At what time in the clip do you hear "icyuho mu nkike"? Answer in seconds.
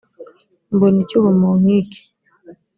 1.03-2.01